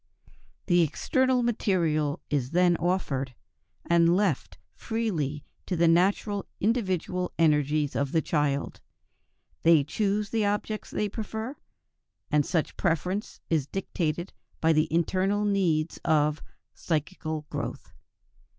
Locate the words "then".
2.49-2.75